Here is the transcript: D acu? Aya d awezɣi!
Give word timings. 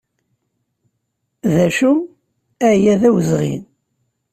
D 1.53 1.55
acu? 1.65 1.93
Aya 2.69 2.93
d 3.01 3.03
awezɣi! 3.09 3.55